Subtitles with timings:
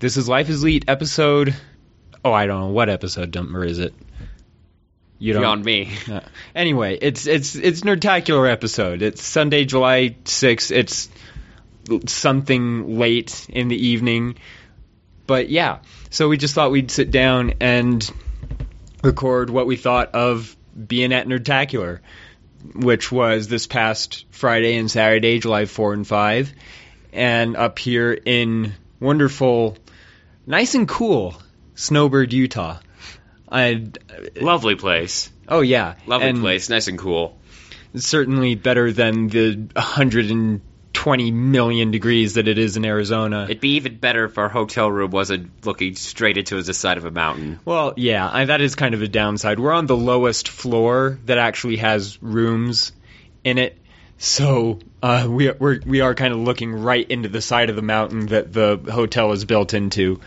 [0.00, 1.54] This is Life is Leet episode.
[2.24, 3.94] Oh, I don't know what episode number is it.
[5.18, 5.42] You don't.
[5.42, 5.90] Beyond me.
[6.10, 6.20] Uh,
[6.54, 9.02] anyway, it's it's it's Nerdtacular episode.
[9.02, 10.72] It's Sunday, July sixth.
[10.72, 11.08] It's
[12.06, 14.36] something late in the evening,
[15.26, 15.78] but yeah.
[16.10, 18.08] So we just thought we'd sit down and
[19.02, 20.56] record what we thought of
[20.88, 22.00] being at Nerdtacular,
[22.74, 26.52] which was this past Friday and Saturday, July four and five,
[27.12, 29.76] and up here in wonderful,
[30.46, 31.34] nice and cool
[31.74, 32.78] Snowbird, Utah.
[33.50, 33.86] I
[34.40, 35.30] Lovely place.
[35.48, 36.68] oh yeah, Lovely and place.
[36.70, 37.36] Nice and cool.
[37.94, 43.44] certainly better than the 120 million degrees that it is in Arizona.
[43.44, 47.04] It'd be even better if our hotel room wasn't looking straight into the side of
[47.04, 47.60] a mountain.
[47.64, 49.58] well, yeah, I, that is kind of a downside.
[49.58, 52.92] We're on the lowest floor that actually has rooms
[53.42, 53.78] in it,
[54.24, 57.82] so uh, we we're, we are kind of looking right into the side of the
[57.82, 60.20] mountain that the hotel is built into.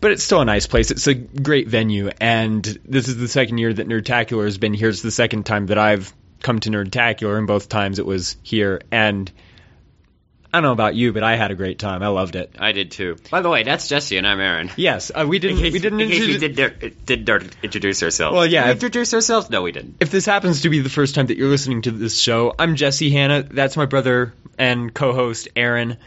[0.00, 0.90] But it's still a nice place.
[0.90, 4.88] It's a great venue, and this is the second year that Nerdtacular has been here.
[4.88, 8.80] It's the second time that I've come to Nerdtacular, and both times it was here.
[8.90, 9.30] And
[10.52, 12.02] I don't know about you, but I had a great time.
[12.02, 12.56] I loved it.
[12.58, 13.16] I did too.
[13.30, 14.70] By the way, that's Jesse and I'm Aaron.
[14.76, 15.58] Yes, uh, we didn't.
[15.58, 18.34] In case, we didn't in case we introduce- did, did, introduce ourselves.
[18.34, 19.48] Well, yeah, Did we if- introduce ourselves?
[19.50, 19.96] No, we didn't.
[20.00, 22.74] If this happens to be the first time that you're listening to this show, I'm
[22.74, 23.44] Jesse Hanna.
[23.44, 25.98] That's my brother and co-host Aaron,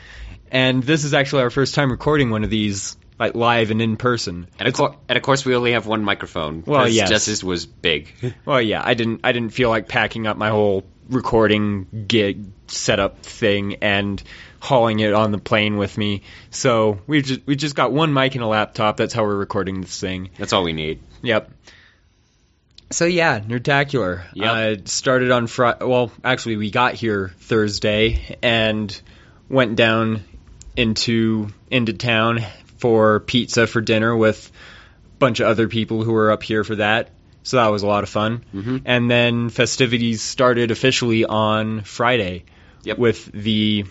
[0.51, 3.95] and this is actually our first time recording one of these like live and in
[3.95, 4.47] person.
[4.59, 6.63] And of, and of course, we only have one microphone.
[6.65, 7.07] Well, yes.
[7.09, 8.11] Jesse's was big.
[8.43, 9.21] Well, yeah, I didn't.
[9.23, 14.21] I didn't feel like packing up my whole recording gig setup thing and
[14.59, 16.21] hauling it on the plane with me.
[16.49, 18.97] So we just we just got one mic and a laptop.
[18.97, 20.29] That's how we're recording this thing.
[20.37, 20.99] That's all we need.
[21.21, 21.51] Yep.
[22.91, 24.23] So yeah, Nerdtacular.
[24.33, 24.79] Yep.
[24.79, 25.85] Uh, started on Friday.
[25.85, 29.01] Well, actually, we got here Thursday and
[29.49, 30.23] went down
[30.75, 32.39] into into town
[32.77, 34.51] for pizza for dinner with
[35.05, 37.09] a bunch of other people who were up here for that.
[37.43, 38.43] So that was a lot of fun.
[38.55, 38.81] Mhm.
[38.85, 42.45] And then festivities started officially on Friday
[42.83, 42.97] Yep.
[42.97, 43.85] with the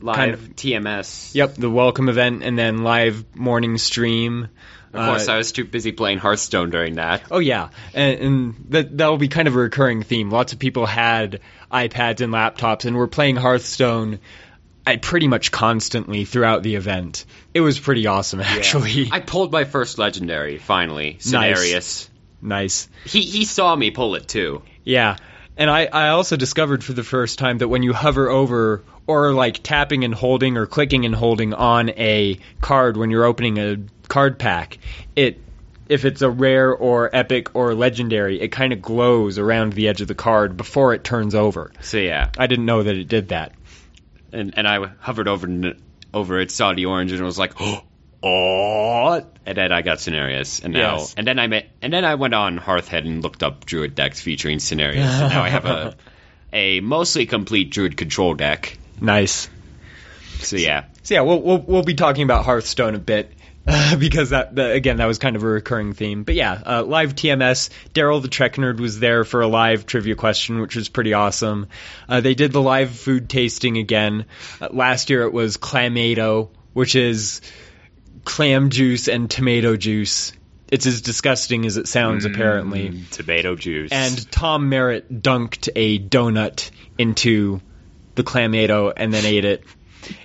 [0.00, 1.34] Live Kind of- TMS.
[1.34, 4.48] yep the welcome event and then live morning stream.
[4.92, 7.22] Of course, Uh, I was too busy playing Hearthstone during that.
[7.30, 10.30] Oh yeah, and, and that that'll be kind of a recurring theme.
[10.30, 11.40] Lots of people had
[11.72, 14.20] iPads and laptops and were playing Hearthstone.
[14.86, 17.24] I pretty much constantly throughout the event.
[17.54, 19.08] It was pretty awesome, actually.
[19.10, 21.72] I pulled my first legendary finally, Cenarius.
[21.72, 22.10] nice.
[23.04, 24.62] He he saw me pull it too.
[24.84, 25.16] Yeah,
[25.56, 29.32] and I I also discovered for the first time that when you hover over or
[29.32, 33.78] like tapping and holding or clicking and holding on a card when you're opening a
[34.08, 34.78] card pack,
[35.16, 35.40] it
[35.88, 40.00] if it's a rare or epic or legendary, it kind of glows around the edge
[40.00, 41.72] of the card before it turns over.
[41.80, 43.52] So yeah, I didn't know that it did that.
[44.32, 45.74] and and I hovered over
[46.12, 47.82] over it, saw the orange, and it was like, oh,
[48.24, 51.14] and then I got Cenarius, and now Yes.
[51.16, 54.20] and then I met and then I went on Hearthhead and looked up Druid decks
[54.20, 55.94] featuring Cenarius, and now I have a
[56.52, 58.78] a mostly complete Druid control deck.
[59.00, 59.48] Nice.
[60.40, 63.32] So yeah, So yeah, we'll we'll, we'll be talking about Hearthstone a bit.
[63.66, 66.82] Uh, because that, that again that was kind of a recurring theme, but yeah, uh,
[66.82, 67.70] live TMS.
[67.94, 71.68] Daryl the Trek Nerd was there for a live trivia question, which was pretty awesome.
[72.06, 74.26] Uh, they did the live food tasting again.
[74.60, 77.40] Uh, last year it was clamato, which is
[78.24, 80.32] clam juice and tomato juice.
[80.70, 82.90] It's as disgusting as it sounds, apparently.
[82.90, 87.60] Mm, tomato juice, And Tom Merritt dunked a donut into
[88.14, 89.64] the clamato and then ate it.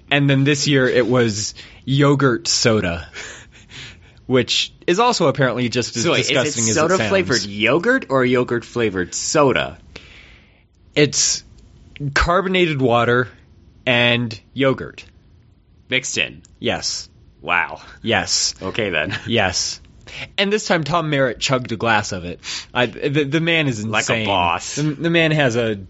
[0.09, 1.53] And then this year it was
[1.85, 3.09] yogurt soda,
[4.25, 7.09] which is also apparently just as so wait, is disgusting it as soda it sounds.
[7.09, 9.77] flavored yogurt or yogurt flavored soda?
[10.95, 11.43] It's
[12.13, 13.27] carbonated water
[13.85, 15.05] and yogurt.
[15.89, 16.43] Mixed in.
[16.59, 17.08] Yes.
[17.41, 17.81] Wow.
[18.01, 18.55] Yes.
[18.61, 19.17] Okay then.
[19.27, 19.81] Yes.
[20.39, 22.39] And this time Tom Merritt chugged a glass of it.
[22.73, 23.91] I, the, the man is insane.
[23.91, 24.75] Like a boss.
[24.75, 25.81] The, the man has a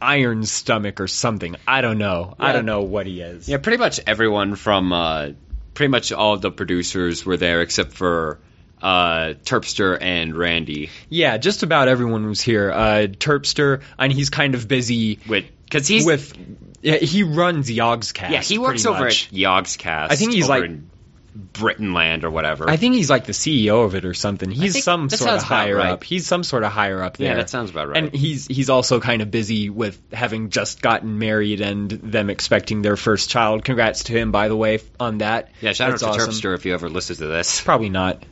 [0.00, 1.56] iron stomach or something.
[1.66, 2.34] I don't know.
[2.38, 3.48] I don't know what he is.
[3.48, 5.30] Yeah, pretty much everyone from uh,
[5.74, 8.38] pretty much all of the producers were there except for
[8.80, 10.90] uh, Turpster and Randy.
[11.08, 12.70] Yeah, just about everyone was here.
[12.70, 16.36] Uh, Turpster, and he's kind of busy With because he's with.
[16.82, 18.30] Yeah, he runs Yogscast.
[18.30, 19.28] yeah he works over much.
[19.28, 20.08] at Yogscast.
[20.10, 20.90] I think he's over like- in
[21.34, 22.68] Britainland or whatever.
[22.68, 24.50] I think he's like the CEO of it or something.
[24.50, 25.92] He's some sort of higher right.
[25.92, 26.04] up.
[26.04, 27.28] He's some sort of higher up there.
[27.28, 27.96] yeah, that sounds about right.
[27.96, 32.82] And he's he's also kind of busy with having just gotten married and them expecting
[32.82, 33.64] their first child.
[33.64, 35.50] Congrats to him, by the way, on that.
[35.60, 36.34] yeah, shout That's out to awesome.
[36.34, 37.60] Turpster if you ever listen to this.
[37.64, 38.22] Probably not.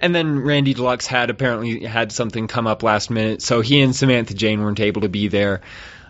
[0.00, 3.94] And then Randy Deluxe had apparently had something come up last minute, so he and
[3.94, 5.62] Samantha Jane weren't able to be there.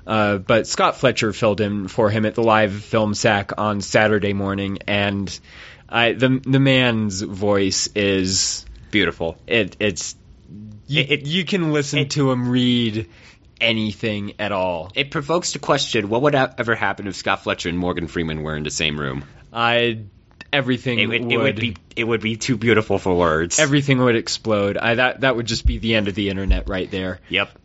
[0.06, 4.32] Uh, but Scott Fletcher filled in for him at the live film sack on Saturday
[4.32, 5.38] morning, and
[5.88, 9.38] I, the the man's voice is Beautiful.
[9.46, 10.16] it it's
[10.86, 13.08] you, It- you can listen it- to him read
[13.60, 14.90] anything at all.
[14.96, 18.56] It provokes the question: What would ever happen if Scott Fletcher and Morgan Freeman were
[18.56, 19.24] in the same room?
[19.52, 20.00] I
[20.52, 23.58] everything It would, would, it would be it would be too beautiful for words.
[23.60, 24.76] everything would explode.
[24.76, 27.20] I that that would just be the end of the internet right there.
[27.28, 27.56] yep.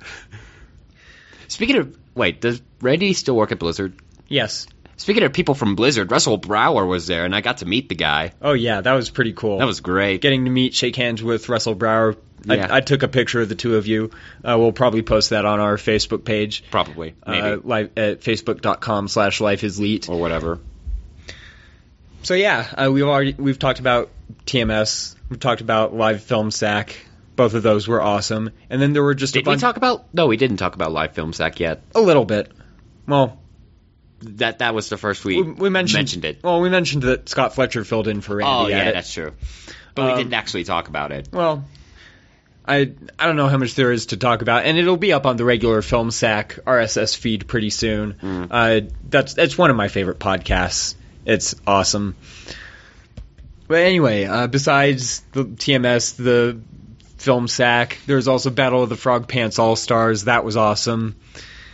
[1.48, 3.94] Speaking of wait, does Randy still work at Blizzard?
[4.28, 4.68] Yes.
[4.98, 7.96] Speaking of people from Blizzard, Russell Brower was there, and I got to meet the
[7.96, 8.34] guy.
[8.42, 9.60] Oh yeah, that was pretty cool.
[9.60, 10.22] That was great.
[10.22, 12.16] getting to meet, shake hands with Russell Brower.
[12.46, 12.68] Yeah.
[12.72, 14.10] I, I took a picture of the two of you.
[14.44, 16.64] Uh, we'll probably post that on our Facebook page.
[16.72, 20.10] Probably, maybe, Uh, live at facebook.com slash life is leet.
[20.10, 20.60] or whatever.
[22.24, 24.10] So yeah, uh, we've already we've talked about
[24.46, 25.16] TMS.
[25.30, 26.98] We've talked about live film sack.
[27.38, 28.50] Both of those were awesome.
[28.70, 30.14] And then there were just a Did we bunch, talk about?
[30.14, 31.84] No, we didn't talk about live film sack yet.
[31.96, 32.52] a little bit.
[33.08, 33.40] Well,
[34.22, 36.44] That that was the first we we, we mentioned, it.
[36.44, 38.52] Well, we mentioned that Scott Fletcher filled in for Randy.
[38.52, 39.32] Oh yeah, that's true.
[39.96, 41.30] But Um, we didn't actually talk about it.
[41.32, 41.64] Well,
[42.68, 45.26] I I don't know how much there is to talk about, and it'll be up
[45.26, 48.16] on the regular Film Sack RSS feed pretty soon.
[48.16, 48.48] Mm.
[48.50, 50.96] Uh, that's that's one of my favorite podcasts.
[51.26, 52.16] It's awesome.
[53.68, 56.60] But anyway, uh, besides the TMS, the
[57.18, 60.26] Film Sack, there's also Battle of the Frog Pants All Stars.
[60.26, 61.16] That was awesome.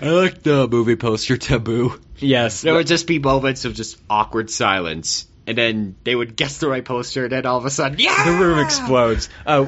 [0.02, 2.00] I like the movie poster taboo.
[2.18, 6.58] Yes, There would just be moments of just awkward silence, and then they would guess
[6.60, 9.30] the right poster, and then all of a sudden, yeah, the room explodes.
[9.46, 9.64] Uh,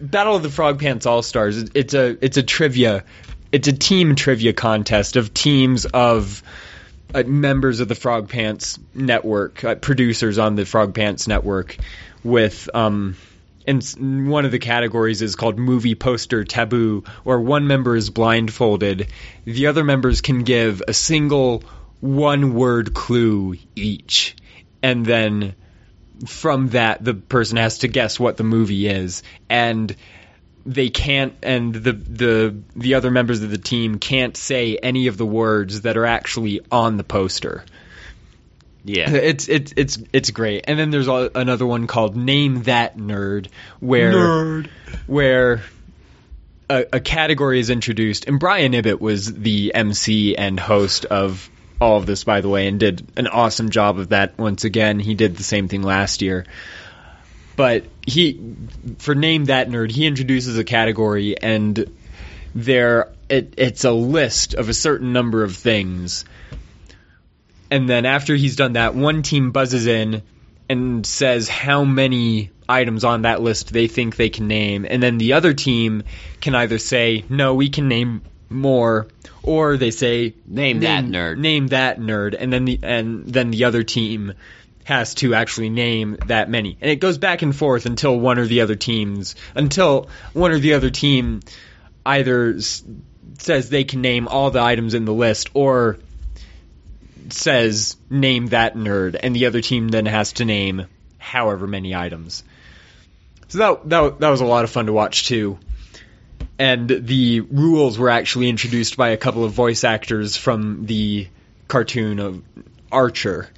[0.00, 1.56] Battle of the Frog Pants All Stars.
[1.74, 3.04] It's a it's a trivia,
[3.52, 6.42] it's a team trivia contest of teams of
[7.14, 11.76] uh, members of the Frog Pants network, uh, producers on the Frog Pants network,
[12.24, 13.16] with um.
[13.68, 19.08] And one of the categories is called movie poster taboo, where one member is blindfolded.
[19.44, 21.62] The other members can give a single
[22.00, 24.34] one word clue each.
[24.82, 25.54] And then
[26.26, 29.94] from that the person has to guess what the movie is and
[30.66, 35.16] they can't and the the the other members of the team can't say any of
[35.16, 37.64] the words that are actually on the poster
[38.84, 39.10] yeah.
[39.14, 40.64] it's it's it's it's great.
[40.66, 43.48] And then there's another one called name that nerd
[43.80, 44.64] where
[45.06, 45.62] where
[46.70, 48.26] a, a category is introduced.
[48.26, 52.66] And Brian Ibbott was the MC and host of all of this by the way
[52.66, 54.98] and did an awesome job of that once again.
[54.98, 56.46] He did the same thing last year.
[57.56, 58.40] But he
[58.98, 61.92] for name that nerd he introduces a category and
[62.54, 66.24] there it, it's a list of a certain number of things
[67.70, 70.22] and then after he's done that one team buzzes in
[70.68, 74.86] and says how many items on that list they think they can name.
[74.88, 76.02] And then the other team
[76.40, 79.06] can either say no we can name more
[79.42, 81.38] or they say Name that nerd.
[81.38, 82.36] name that nerd.
[82.38, 84.34] And then the and then the other team
[84.84, 86.76] has to actually name that many.
[86.80, 90.58] And it goes back and forth until one or the other teams until one or
[90.58, 91.40] the other team
[92.06, 92.82] either s-
[93.38, 95.98] says they can name all the items in the list or
[97.32, 100.86] says name that nerd and the other team then has to name
[101.18, 102.44] however many items
[103.48, 105.58] so that that, that was a lot of fun to watch too
[106.58, 111.28] and the rules were actually introduced by a couple of voice actors from the
[111.68, 112.42] cartoon of
[112.90, 113.48] Archer,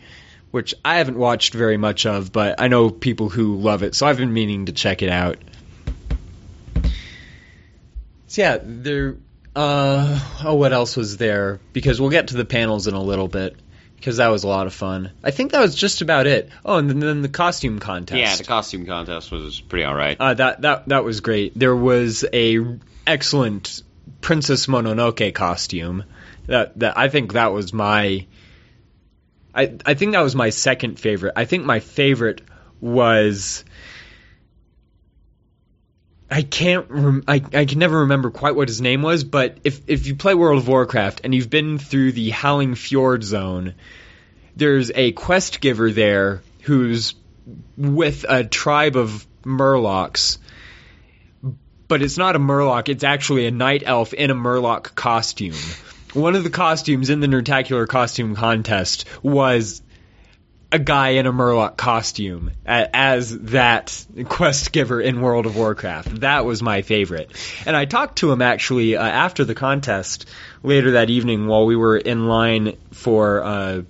[0.50, 4.06] which I haven't watched very much of, but I know people who love it, so
[4.06, 5.38] I've been meaning to check it out.
[8.26, 9.16] So yeah, there.
[9.54, 11.60] Uh, oh, what else was there?
[11.72, 13.56] Because we'll get to the panels in a little bit.
[13.96, 15.10] Because that was a lot of fun.
[15.22, 16.48] I think that was just about it.
[16.64, 18.18] Oh, and then, then the costume contest.
[18.18, 20.16] Yeah, the costume contest was pretty all right.
[20.18, 21.52] Uh, that that that was great.
[21.54, 23.82] There was a excellent
[24.22, 26.04] Princess Mononoke costume.
[26.46, 28.26] That that I think that was my.
[29.54, 31.34] I I think that was my second favorite.
[31.36, 32.40] I think my favorite
[32.80, 33.64] was.
[36.30, 36.86] I can't.
[36.88, 40.14] Rem- I I can never remember quite what his name was, but if if you
[40.14, 43.74] play World of Warcraft and you've been through the Howling Fjord zone,
[44.54, 47.14] there's a quest giver there who's
[47.76, 50.38] with a tribe of Murlocs,
[51.88, 55.56] but it's not a Murloc, it's actually a night elf in a Murloc costume.
[56.12, 59.82] One of the costumes in the Nerdtacular costume contest was
[60.72, 66.20] a guy in a Murloc costume as that quest giver in World of Warcraft.
[66.20, 67.30] That was my favorite.
[67.66, 70.26] And I talked to him actually uh, after the contest
[70.62, 73.82] later that evening while we were in line for uh,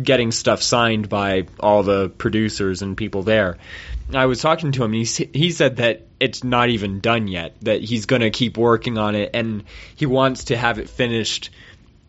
[0.00, 3.58] getting stuff signed by all the producers and people there.
[4.12, 7.56] I was talking to him, and he, he said that it's not even done yet,
[7.62, 11.50] that he's going to keep working on it, and he wants to have it finished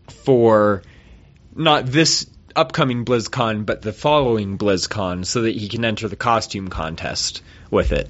[0.08, 0.82] for
[1.56, 6.68] not this upcoming BlizzCon, but the following BlizzCon, so that he can enter the costume
[6.70, 8.10] contest with it.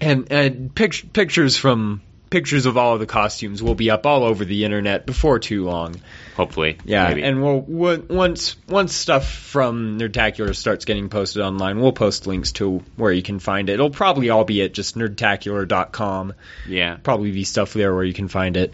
[0.00, 2.00] And, and pict- pictures from
[2.30, 5.64] pictures of all of the costumes will be up all over the internet before too
[5.64, 5.96] long.
[6.36, 6.78] Hopefully.
[6.84, 7.22] Yeah, maybe.
[7.24, 12.52] and we'll, w- once once stuff from Nerdtacular starts getting posted online, we'll post links
[12.52, 13.74] to where you can find it.
[13.74, 16.34] It'll probably all be at just nerdtacular.com.
[16.68, 16.96] yeah.
[17.02, 18.72] Probably be stuff there where you can find it.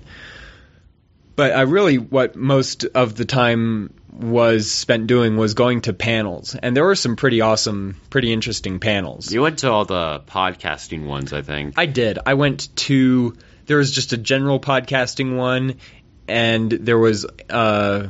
[1.37, 6.55] But I really, what most of the time was spent doing was going to panels,
[6.55, 9.31] and there were some pretty awesome, pretty interesting panels.
[9.31, 11.75] You went to all the podcasting ones, I think.
[11.76, 12.19] I did.
[12.25, 15.75] I went to there was just a general podcasting one,
[16.26, 18.07] and there was uh,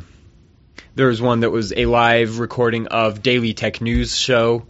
[0.94, 4.66] there was one that was a live recording of Daily Tech News show,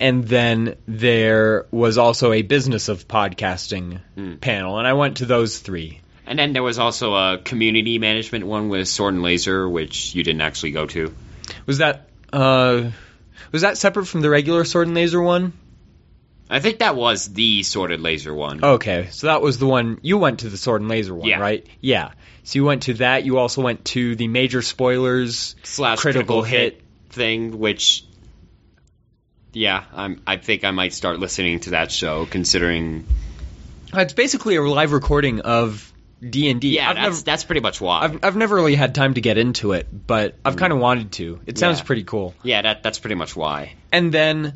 [0.00, 4.34] and then there was also a business of podcasting Hmm.
[4.36, 6.00] panel, and I went to those three.
[6.32, 10.22] And then there was also a community management one with Sword and Laser, which you
[10.24, 11.14] didn't actually go to.
[11.66, 12.90] Was that uh,
[13.52, 15.52] was that separate from the regular Sword and Laser one?
[16.48, 18.64] I think that was the Sword and Laser one.
[18.64, 21.38] Okay, so that was the one you went to the Sword and Laser one, Yeah.
[21.38, 21.66] right?
[21.82, 22.12] Yeah.
[22.44, 23.26] So you went to that.
[23.26, 26.80] You also went to the major spoilers slash critical, hit.
[27.10, 28.04] thing, which
[29.52, 33.04] yeah, I'm, I think I might start listening to that show, considering
[33.94, 35.91] Uh, It's basically a live recording of
[36.30, 36.76] D and D.
[36.76, 38.00] yeah, I've that's never, that's pretty much why.
[38.02, 41.12] I've, I've never really had time to get into it, but I've kind of wanted
[41.12, 41.40] to.
[41.46, 41.84] It sounds Yeah.
[41.84, 42.34] pretty cool.
[42.42, 43.74] yeah, that that's pretty much why.
[43.90, 44.54] And then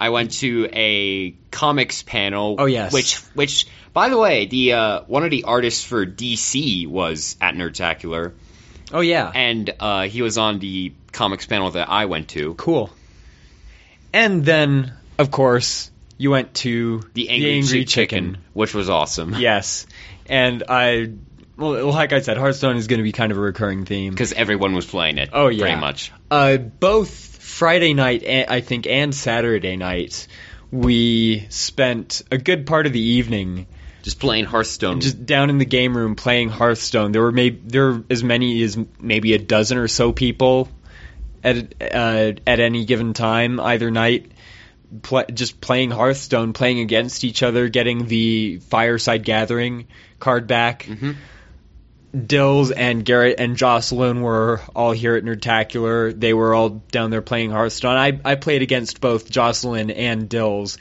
[0.00, 2.56] I went to a comics panel.
[2.58, 2.92] Oh, yes.
[2.92, 7.54] Which which by the way, the uh, one of the artists for DC was at
[7.54, 8.32] Nerdtacular,
[8.92, 12.54] oh yeah, and uh, he was on the comics panel that I went to.
[12.54, 12.90] cool.
[14.12, 19.34] And then of course you went to The Angry, Chick Chicken, which was awesome.
[19.38, 19.86] Yes,
[20.26, 21.12] and I.
[21.56, 24.12] Well, like I said, Hearthstone is going to be kind of a recurring theme.
[24.12, 25.30] Because everyone was playing it.
[25.32, 25.62] Oh, yeah.
[25.62, 26.12] Pretty much.
[26.30, 30.28] Uh, both Friday night, I think, and Saturday night,
[30.70, 33.66] we spent a good part of the evening
[34.02, 35.00] Just playing Hearthstone.
[35.00, 37.12] just down in the game room playing Hearthstone.
[37.12, 40.68] There were maybe there were as many as maybe a dozen or so people
[41.42, 44.30] at uh, at any given time either night.
[45.32, 49.86] Just playing Hearthstone, playing against each other, getting the Fireside Gathering
[50.20, 50.84] card back.
[50.84, 51.16] Mhm.
[52.26, 56.18] Dills and Garrett and Jocelyn were all here at Nerdtacular.
[56.18, 57.96] They were all down there playing Hearthstone.
[57.96, 60.78] I, I played against both Jocelyn and Dills.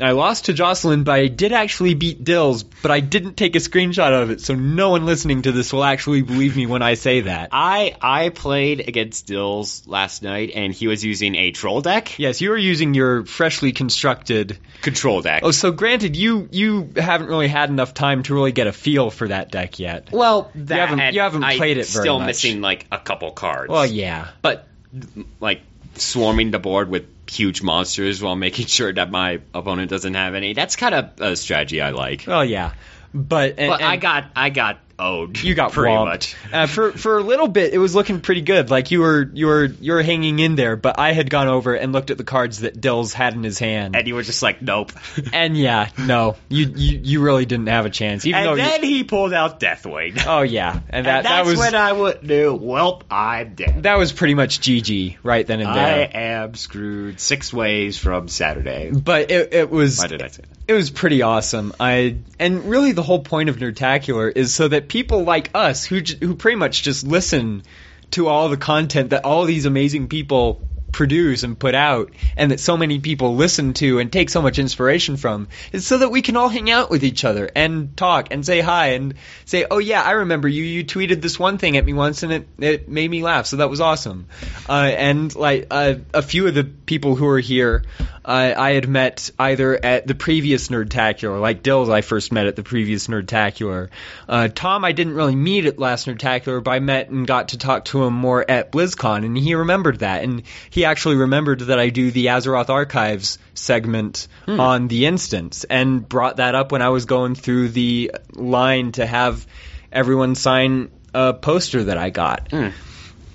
[0.00, 3.60] I lost to Jocelyn, but I did actually beat Dills, but I didn't take a
[3.60, 6.94] screenshot of it, so no one listening to this will actually believe me when I
[6.94, 7.50] say that.
[7.52, 12.18] I I played against Dills last night, and he was using a troll deck.
[12.18, 14.58] Yes, you were using your freshly constructed.
[14.82, 15.42] Control deck.
[15.44, 19.10] Oh, so granted, you you haven't really had enough time to really get a feel
[19.10, 20.08] for that deck yet.
[20.10, 22.26] well, that haven't- you haven't I played it very Still much.
[22.26, 23.70] missing like a couple cards.
[23.70, 24.28] Well, yeah.
[24.42, 24.66] but
[25.40, 25.60] like
[25.96, 30.54] swarming the board with huge monsters while making sure that my opponent doesn't have any.
[30.54, 32.24] That's kind of a strategy I like.
[32.26, 32.72] Well, yeah.
[33.12, 35.42] But, and, But I got I got owed.
[35.42, 36.36] You got pretty much.
[36.52, 38.70] Uh, for for a little bit, it was looking pretty good.
[38.70, 40.76] Like you were you were you were hanging in there.
[40.76, 43.58] But I had gone over and looked at the cards that Dills had in his
[43.58, 44.92] hand, And you were just like, nope.
[45.32, 48.24] and yeah, no, you you, you really didn't have a chance.
[48.26, 50.24] Even though and you- then he pulled out Deathwing.
[50.26, 52.58] oh yeah, and that and that was when I would knew.
[52.58, 53.82] Welp, I'm dead.
[53.84, 56.10] that was pretty much GG right then and there.
[56.14, 58.90] I am screwed six ways from Saturday.
[58.92, 60.58] but it it was Why did I say that?
[60.68, 61.72] it was pretty awesome.
[61.80, 66.00] I and really the whole point of Nerdtacular is so that people like us who
[66.20, 67.62] who pretty much just listen
[68.12, 72.60] to all the content that all these amazing people produce and put out and that
[72.60, 76.22] so many people listen to and take so much inspiration from is so that we
[76.22, 79.78] can all hang out with each other and talk and say hi and say oh
[79.78, 80.62] yeah I remember you.
[80.62, 83.46] You tweeted this one thing at me once and it it made me laugh.
[83.46, 84.26] So that was awesome.
[84.68, 87.82] Uh, and like uh, a few of the people who are here
[88.24, 92.54] uh, I had met either at the previous Nerdtacular like Dills I first met at
[92.54, 93.88] the previous Nerdtacular.
[94.28, 97.58] Uh, Tom I didn't really meet at last Nerdtacular but I met and got to
[97.58, 100.22] talk to him more at BlizzCon and he remembered that.
[100.22, 104.58] And he actually remembered that I do the Azeroth Archives segment hmm.
[104.58, 109.06] on the instance and brought that up when I was going through the line to
[109.06, 109.46] have
[109.92, 112.50] everyone sign a poster that I got.
[112.50, 112.68] Hmm.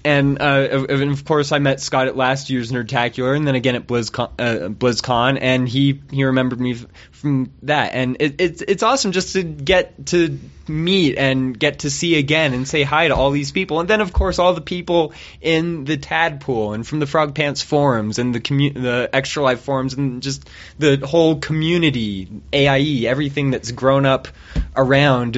[0.04, 3.86] And, uh, of, course, I met Scott at last year's Nerdtacular, and then again at
[3.86, 6.78] BlizzCon, uh, BlizzCon, and he he remembered me
[7.12, 7.94] from that.
[7.94, 12.54] And it, it's it's awesome just to get to meet and get to see again
[12.54, 15.84] and say hi to all these people, and then of course all the people in
[15.84, 19.94] the Tadpool and from the Frog Pants forums and the commu- the Extra Life forums
[19.96, 24.28] and just the whole community, AIE, everything that's grown up
[24.76, 25.38] around.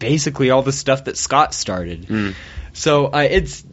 [0.00, 2.06] Basically all the stuff that Scott started.
[2.06, 2.34] Mm.
[2.72, 3.64] So uh, it's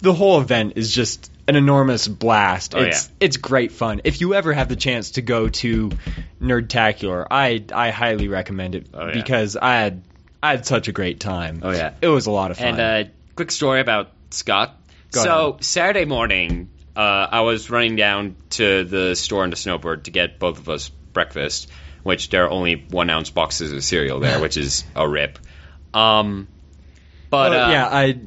[0.00, 2.74] the whole event is just an enormous blast.
[2.74, 4.00] Oh, it's it's great fun.
[4.02, 5.90] If you ever have the chance to go to
[6.40, 9.12] Nerdtacular, I I highly recommend it Oh, yeah.
[9.12, 10.02] because I had
[10.42, 11.60] I had such a great time.
[11.62, 11.94] Oh, yeah.
[12.00, 12.78] it was a lot of fun.
[12.78, 14.76] And uh, quick story about Scott.
[15.12, 15.64] Go so ahead.
[15.64, 20.38] Saturday morning, uh, I was running down to the store in the Snowbird to get
[20.38, 21.70] both of us breakfast,
[22.04, 25.40] which there are only one ounce boxes of cereal there, which is a rip.
[25.92, 26.46] Um,
[27.30, 28.20] but uh, yeah, I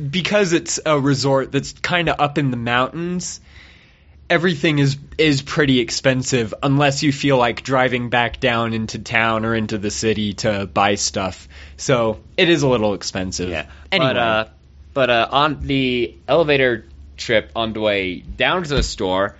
[0.00, 3.40] because it's a resort that's kind of up in the mountains.
[4.30, 9.54] Everything is is pretty expensive unless you feel like driving back down into town or
[9.54, 11.48] into the city to buy stuff.
[11.76, 13.50] So it is a little expensive.
[13.50, 13.66] Yeah.
[13.90, 14.44] Anyway, But uh,
[14.94, 16.86] but uh, on the elevator
[17.16, 19.34] trip on the way down to the store,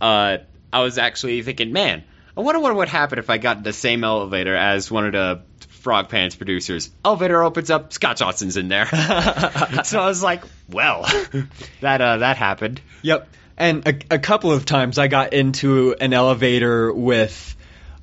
[0.00, 0.38] uh,
[0.72, 2.04] I was actually thinking, man,
[2.36, 5.12] I wonder what would happen if I got in the same elevator as one of
[5.12, 6.90] the Frog Pants producers.
[7.04, 8.86] Elevator opens up, Scott Johnson's in there.
[9.84, 11.02] so I was like, well,
[11.80, 12.80] that uh, that happened.
[13.02, 13.28] Yep.
[13.56, 17.54] And a, a couple of times I got into an elevator with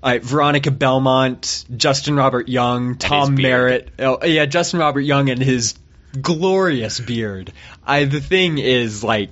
[0.01, 3.35] uh, Veronica Belmont, Justin Robert Young, Tom.
[3.35, 3.89] Merritt.
[3.99, 5.75] Oh, yeah, Justin Robert Young and his
[6.19, 7.51] glorious beard.
[7.85, 9.29] I the thing is like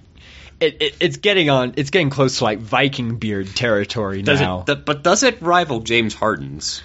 [0.60, 4.62] it, it, it's getting on it's getting close to like Viking beard territory Does now.
[4.62, 4.66] it?
[4.68, 6.82] th- but does it rival James Harden's?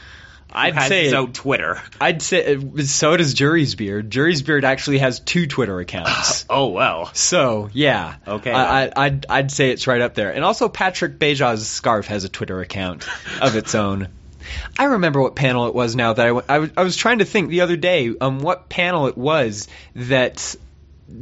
[0.57, 1.83] I'd say his own Twitter.
[2.01, 4.09] I'd say it, so does Jury's beard.
[4.09, 6.45] Jury's beard actually has two Twitter accounts.
[6.51, 7.11] Oh well.
[7.13, 8.53] So yeah, Okay.
[8.53, 10.33] I, I, I'd I'd say it's right up there.
[10.33, 13.05] And also Patrick Beja's scarf has a Twitter account
[13.43, 14.07] of its own.
[14.79, 17.19] I remember what panel it was now that I, went- I, was, I was trying
[17.19, 19.67] to think the other day um what panel it was
[19.97, 20.55] that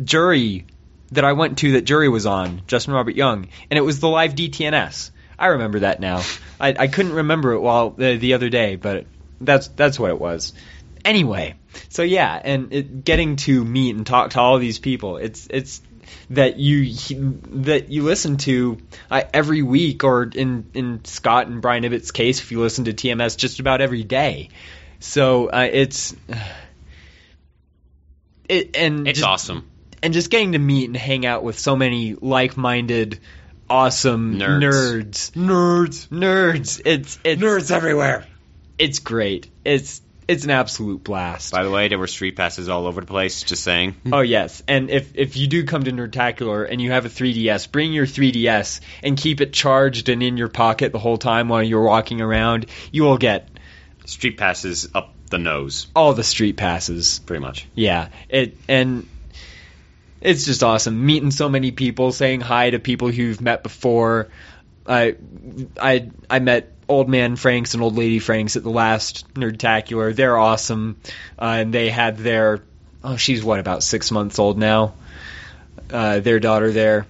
[0.05, 0.67] jury
[1.13, 4.09] that I went to that jury was on Justin Robert Young and it was the
[4.09, 5.11] live DTNS.
[5.39, 6.23] I remember that now.
[6.61, 9.07] I, I couldn't remember it while the, the other day, but
[9.41, 10.53] that's that's what it was.
[11.05, 11.57] Anyway,
[11.89, 15.83] so yeah, and it, getting to meet and talk to all these people, it's it's
[16.31, 16.95] that you
[17.65, 18.79] that you listen to
[19.11, 22.93] uh, every week, or in in Scott and Brian Ibbott's case, if you listen to
[22.93, 24.51] TMS just about every day.
[25.01, 26.15] So uh, it's
[28.49, 29.69] it and It's just, awesome.
[30.03, 33.21] And just getting to meet and hang out with so many like-minded,
[33.71, 35.31] awesome Nerds.
[35.31, 36.81] nerds, nerds, nerds.
[36.85, 38.27] It's it's nerds everywhere.
[38.79, 39.49] it's great.
[39.65, 41.53] It's it's an absolute blast.
[41.53, 43.43] By the way, there were street passes all over the place.
[43.43, 43.97] Just saying.
[44.13, 47.71] Oh yes, and if if you do come to Nerdtacular and you have a 3DS,
[47.73, 51.63] bring your 3DS and keep it charged and in your pocket the whole time while
[51.63, 52.67] you're walking around.
[52.93, 53.49] You will get
[54.05, 57.21] Street passes up the nose, all the street passes.
[57.21, 57.67] pretty much.
[57.75, 59.07] Yeah, it and
[60.23, 64.29] it's just awesome meeting so many people, saying hi to people who you've met before.
[64.87, 65.17] I
[65.81, 70.15] I I met old man Franks and old lady Franks at the last Nerdtacular.
[70.15, 70.99] They're awesome,
[71.39, 72.63] uh, and they had their
[73.03, 74.95] oh she's what about six months old now.
[75.91, 77.07] Uh, their daughter there.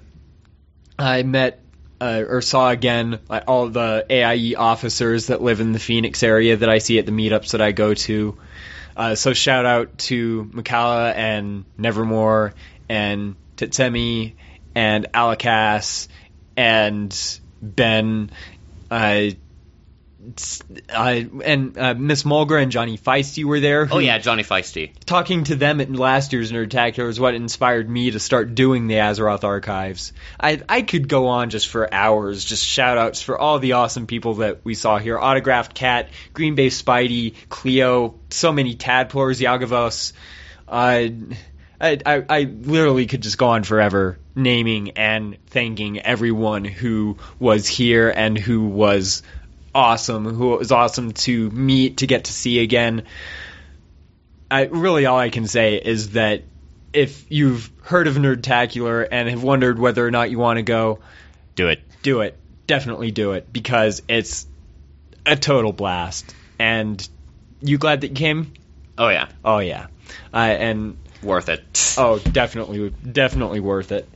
[0.98, 1.61] I met
[2.01, 6.57] uh, or saw again like, all the AIE officers that live in the Phoenix area
[6.57, 8.37] that I see at the meetups that I go to.
[8.96, 12.55] Uh, so shout out to Mikala and Nevermore
[12.92, 14.35] and Titsemi
[14.74, 16.09] and Alakas
[16.57, 18.31] and Ben.
[18.90, 19.31] Uh,
[20.37, 20.62] s-
[20.94, 23.88] uh, and uh, Miss Mulger and Johnny Feisty were there.
[23.90, 24.92] Oh yeah, Johnny Feisty.
[25.07, 28.87] talking to them at last year's nerd Nerdtacular is what inspired me to start doing
[28.87, 30.12] the Azeroth archives.
[30.38, 34.07] I I could go on just for hours, just shout outs for all the awesome
[34.07, 35.18] people that we saw here.
[35.18, 40.12] Autographed Cat, Green Bay Spidey, Cleo, so many tadpolers, Yagavos.
[40.68, 41.09] Uh,
[41.82, 47.66] I, I, I literally could just go on forever naming and thanking everyone who was
[47.66, 49.24] here and who was
[49.74, 53.02] awesome, who it was awesome to meet, to get to see again.
[54.50, 56.44] I, really all I can say is that
[56.92, 61.00] if you've heard of Nerdtacular and have wondered whether or not you want to go,
[61.56, 61.80] Do it.
[62.02, 62.38] do it.
[62.66, 64.46] Definitely do it because it's
[65.26, 66.32] a total blast.
[66.58, 67.06] And
[67.60, 68.52] you glad that you came?
[68.98, 69.86] Oh yeah, Oh yeah.
[70.32, 71.94] Uh, and worth it.
[71.98, 74.08] oh, definitely, definitely worth it.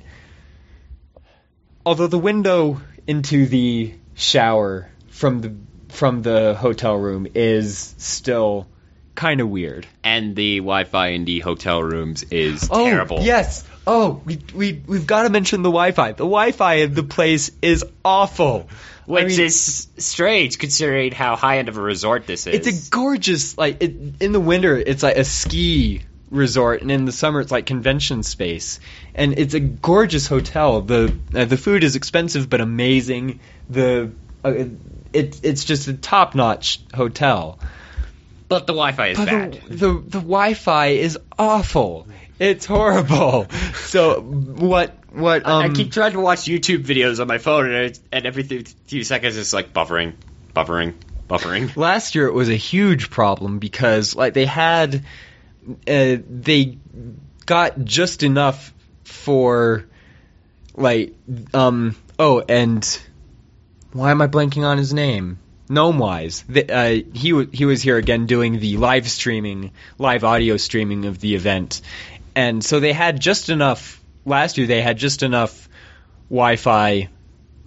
[1.84, 5.54] Although the window into the shower from the
[5.88, 8.66] from the hotel room is still
[9.14, 9.86] kind of weird.
[10.02, 13.20] And the Wi-Fi in the hotel rooms is Oh, terrible.
[13.20, 13.64] yes.
[13.86, 16.12] Oh, we we we've got to mention the Wi-Fi.
[16.12, 18.68] The Wi-Fi of the place is awful.
[19.06, 22.66] Which I mean, is strange considering how high end of a resort this is.
[22.66, 27.04] it's a gorgeous like it, in the winter it's like a ski resort and in
[27.04, 28.80] the summer it's like convention space
[29.14, 33.38] and it's a gorgeous hotel the uh, the food is expensive but amazing
[33.70, 34.10] the
[34.44, 34.52] uh,
[35.12, 37.58] it it's just a top-notch hotel
[38.48, 39.52] But the Wi-Fi is But bad.
[39.68, 42.06] the, the the Wi-Fi is awful.
[42.38, 43.46] It's horrible.
[43.86, 47.98] So what what um I keep trying to watch YouTube videos on my phone, and,
[48.12, 50.14] and every few- few seconds it's like buffering,
[50.54, 50.94] buffering,
[51.30, 51.74] buffering.
[51.76, 55.04] last year it was a huge problem because like they had
[55.68, 56.78] uh, they
[57.44, 58.72] got just enough
[59.04, 59.86] for
[60.74, 61.14] like
[61.54, 63.00] um oh and
[63.92, 65.38] why am I blanking on his name?
[65.68, 66.44] Gnomewise.
[66.48, 71.06] The, uh, he w- he was here again doing the live streaming, live audio streaming
[71.06, 71.80] of the event,
[72.34, 74.00] and so they had just enough.
[74.24, 75.68] Last year they had just enough
[76.28, 77.08] Wi-Fi.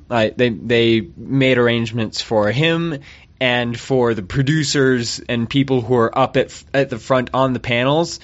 [0.10, 3.00] Uh, they they made arrangements for him
[3.40, 7.60] and for the producers and people who are up at at the front on the
[7.60, 8.20] panels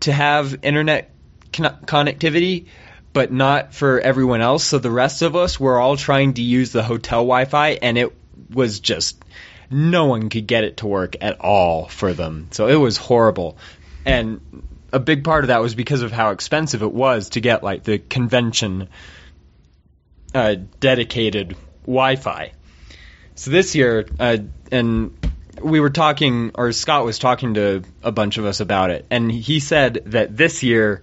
[0.00, 1.10] to have internet
[1.52, 2.66] con- connectivity,
[3.12, 4.64] but not for everyone else.
[4.64, 8.14] So the rest of us were all trying to use the hotel Wi-Fi, and it
[8.50, 9.22] was just
[9.70, 12.48] no one could get it to work at all for them.
[12.50, 13.56] So it was horrible,
[14.04, 14.40] and
[14.92, 17.82] a big part of that was because of how expensive it was to get like
[17.82, 18.88] the convention
[20.34, 22.52] uh, dedicated Wi-Fi.
[23.36, 24.38] So this year, uh,
[24.70, 25.16] and
[25.60, 29.30] we were talking, or Scott was talking to a bunch of us about it, and
[29.30, 31.02] he said that this year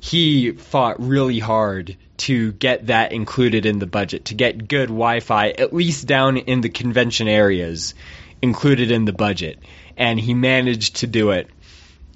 [0.00, 5.50] he fought really hard to get that included in the budget, to get good Wi-Fi,
[5.50, 7.94] at least down in the convention areas,
[8.42, 9.58] included in the budget,
[9.96, 11.48] and he managed to do it.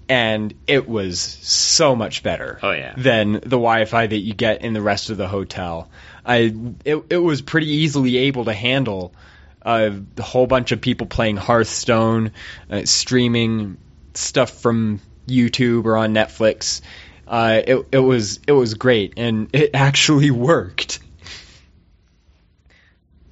[0.08, 2.94] And it was so much better Oh, yeah.
[2.96, 5.88] than the Wi-Fi that you get in the rest of the hotel.
[6.26, 6.52] I
[6.84, 9.14] it, it was pretty easily able to handle
[9.64, 12.32] a whole bunch of people playing Hearthstone,
[12.70, 13.78] uh, streaming
[14.14, 16.80] stuff from YouTube or on Netflix.
[17.26, 20.98] Uh, it it was it was great and it actually worked.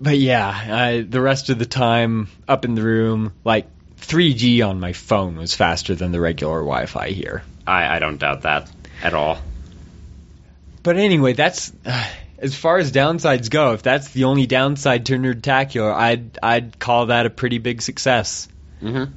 [0.00, 3.66] But yeah, uh, the rest of the time up in the room, like
[3.98, 7.42] 3G on my phone was faster than the regular Wi-Fi here.
[7.66, 8.70] I, I don't doubt that
[9.02, 9.38] at all.
[10.82, 12.08] But anyway, that's uh,
[12.40, 13.72] as far as downsides go.
[13.74, 18.48] If that's the only downside to Nerdtacular, I'd I'd call that a pretty big success.
[18.82, 19.12] Mm-hmm.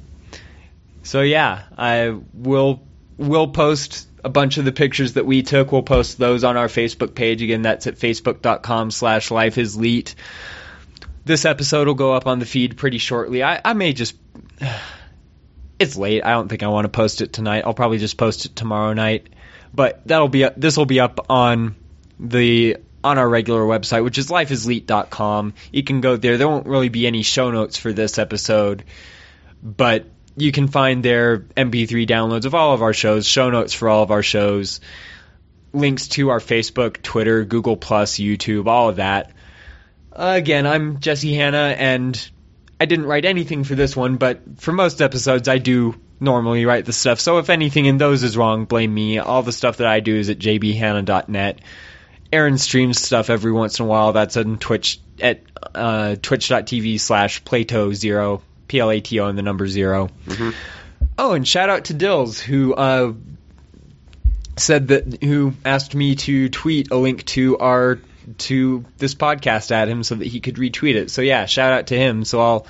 [1.02, 2.82] So yeah, I will
[3.16, 5.72] will post a bunch of the pictures that we took.
[5.72, 7.42] We'll post those on our Facebook page.
[7.42, 10.14] Again, that's at facebook.com slash life is leet.
[11.24, 13.42] This episode will go up on the feed pretty shortly.
[13.42, 14.16] I, I may just
[15.78, 16.24] it's late.
[16.24, 17.64] I don't think I want to post it tonight.
[17.66, 19.28] I'll probably just post it tomorrow night.
[19.72, 21.76] But that'll be this will be up on
[22.18, 25.52] the on our regular website, which is lifeisleet.com.
[25.70, 26.38] You can go there.
[26.38, 28.84] There won't really be any show notes for this episode,
[29.62, 33.88] but you can find there MP3 downloads of all of our shows, show notes for
[33.90, 34.80] all of our shows,
[35.74, 39.32] links to our Facebook, Twitter, Google Plus, YouTube, all of that.
[40.12, 42.30] again, I'm Jesse Hanna, and
[42.80, 46.86] I didn't write anything for this one, but for most episodes, I do normally write
[46.86, 47.20] the stuff.
[47.20, 49.18] So if anything in those is wrong, blame me.
[49.18, 51.60] All the stuff that I do is at jbhanna.net.
[52.34, 54.12] Aaron streams stuff every once in a while.
[54.12, 55.42] That's on Twitch at
[55.74, 60.10] uh, twitch.tv slash Plato zero, P L A T O and the number 0
[61.16, 63.12] Oh, and shout out to Dills who uh,
[64.56, 68.00] said that who asked me to tweet a link to our
[68.38, 71.10] to this podcast at him so that he could retweet it.
[71.12, 72.24] So yeah, shout out to him.
[72.24, 72.66] So I'll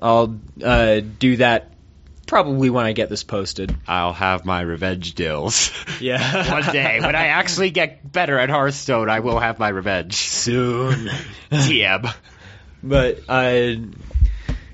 [0.00, 1.72] I'll uh, do that
[2.34, 3.76] probably when I get this posted.
[3.86, 5.70] I'll have my revenge Dills.
[6.00, 10.14] Yeah, One day, when I actually get better at Hearthstone, I will have my revenge.
[10.14, 11.08] soon.
[11.52, 12.12] TM.
[12.82, 13.74] But uh,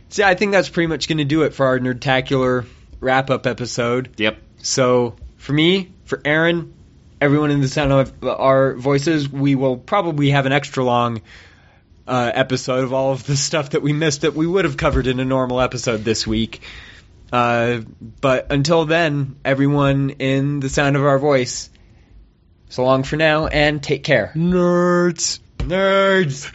[0.09, 2.67] see, I think that's pretty much going to do it for our Nerdtacular
[2.99, 4.15] wrap up episode.
[4.17, 4.39] Yep.
[4.63, 6.73] So for me, for Aaron,
[7.21, 11.21] everyone in the sound of our voices, we will probably have an extra long
[12.09, 15.07] uh, episode of all of the stuff that we missed that we would have covered
[15.07, 16.63] in a normal episode this week.
[17.33, 17.81] Uh,
[18.21, 21.71] but until then, everyone in the sound of our voice,
[22.69, 24.33] so long for now and take care.
[24.35, 25.41] Nerds.
[25.59, 26.53] Nerds.